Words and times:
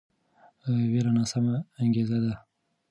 ویره 0.91 1.11
ناسمه 1.17 1.55
انګیزه 1.79 2.17
ده 2.23 2.33